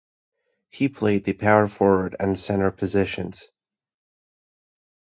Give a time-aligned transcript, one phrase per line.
[0.71, 3.49] He played the power forward and center positions.